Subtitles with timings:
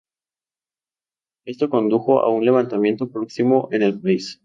[1.45, 4.39] Esto condujo a un levantamiento próximo en el país.